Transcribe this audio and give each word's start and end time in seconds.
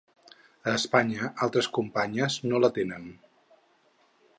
A 0.71 0.73
Espanya 0.77 1.29
altres 1.47 1.69
companyes 1.79 2.41
no 2.49 2.63
la 2.65 2.73
tenen. 2.79 3.11